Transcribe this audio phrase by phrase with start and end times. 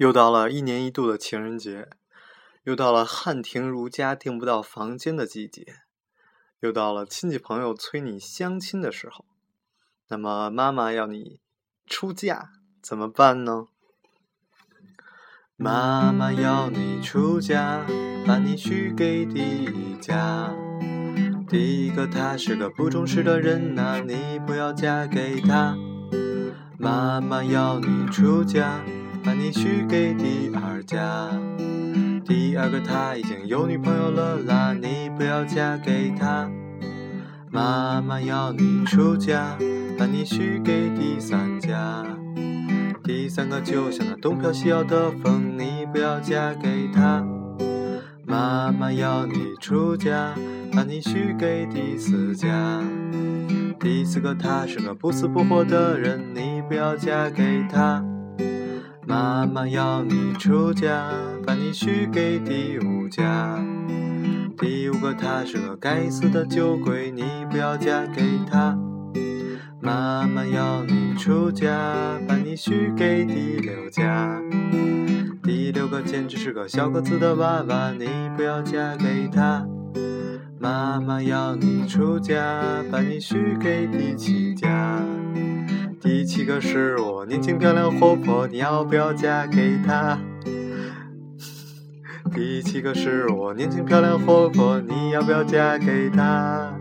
[0.00, 1.86] 又到了一年一度的情人节，
[2.62, 5.74] 又到了汉庭如家订不到房间的季节，
[6.60, 9.26] 又到了亲戚朋友催你相亲的时候。
[10.08, 11.40] 那么妈妈要你
[11.86, 12.48] 出嫁
[12.80, 13.66] 怎么办呢？
[15.56, 17.84] 妈妈要你出嫁，
[18.26, 20.56] 把你许给第一家。
[21.46, 25.76] 第一个他是个不忠实的人呐，你不要嫁给他。
[26.78, 28.82] 妈妈要你出嫁。
[29.22, 31.30] 把你许给第二家，
[32.24, 36.50] 第二个他已经有女朋友了啦，你不要嫁给他。
[37.50, 39.56] 妈妈要你出嫁，
[39.98, 42.04] 把你许给第三家，
[43.02, 47.26] 第三个就像那东飘西摇的风，你不要嫁给他。
[48.24, 50.32] 妈妈要你出嫁，
[50.72, 52.82] 把你许给第四家，
[53.80, 58.04] 第四个他是个不死不活的人，你不要嫁给他。
[59.06, 61.10] 妈妈要你出嫁，
[61.46, 63.58] 把你许给第五家。
[64.56, 68.78] 第五个他是个该死的酒鬼，你不要嫁给他。
[69.80, 71.66] 妈妈要你出嫁，
[72.28, 74.40] 把你许给第六家。
[75.42, 79.66] 第六个简直是个小个子的娃娃，你不要嫁给他。
[80.58, 82.36] 妈妈要你出嫁，
[82.92, 84.99] 把你许给第七家。
[86.30, 90.16] 七个是我，年轻漂亮活泼，你要不要嫁给他？
[92.32, 96.72] 第七个是我，年轻漂亮活泼，你要不要嫁给他？